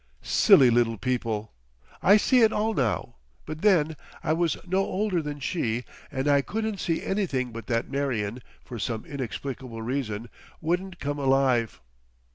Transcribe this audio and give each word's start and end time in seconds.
Silly 0.23 0.71
little 0.71 0.97
people! 0.97 1.53
I 2.01 2.17
see 2.17 2.41
it 2.41 2.51
all 2.51 2.73
now, 2.73 3.17
but 3.45 3.61
then 3.61 3.95
I 4.23 4.33
was 4.33 4.57
no 4.65 4.79
older 4.79 5.21
than 5.21 5.39
she 5.39 5.85
and 6.11 6.27
I 6.27 6.41
couldn't 6.41 6.79
see 6.79 7.03
anything 7.05 7.51
but 7.51 7.67
that 7.67 7.87
Marion, 7.87 8.41
for 8.65 8.79
some 8.79 9.05
inexplicable 9.05 9.83
reason, 9.83 10.27
wouldn't 10.59 10.97
come 10.97 11.19
alive. 11.19 11.81